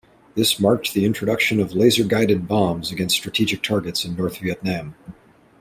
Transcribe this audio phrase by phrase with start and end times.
[0.33, 4.95] This marked the introduction of laser-guided bombs against strategic targets in North Vietnam.